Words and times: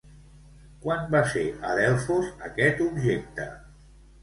Quan 0.85 1.05
va 1.11 1.21
ser 1.35 1.43
a 1.69 1.75
Delfos 1.81 2.33
aquest 2.49 2.85
objecte? 2.89 3.49